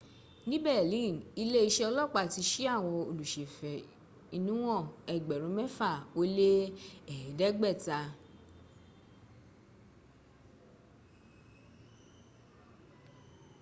ní 0.49 0.57
berlin 0.65 1.13
iléeṣẹ́ 1.41 1.87
ọlọ́pàá 1.89 2.27
ti 2.33 2.41
ṣí 2.51 2.63
àwọn 2.75 2.95
olùsèfẹ̀inúhàn 3.09 4.83
ẹgbẹ̀rún 5.13 5.57
mẹ́fà 5.59 5.91
ó 6.19 6.21
lé 6.35 6.49
ẹ̀ẹ́dẹ́gbẹ̀ta 7.13 7.99